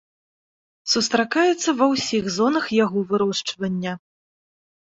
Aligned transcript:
Сустракаецца 0.93 1.69
ва 1.81 1.85
ўсіх 1.93 2.31
зонах 2.39 2.65
яго 2.85 2.99
вырошчвання. 3.13 3.93